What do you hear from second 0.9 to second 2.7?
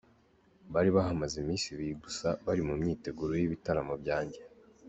bahamaze iminsi ibiri gusa bari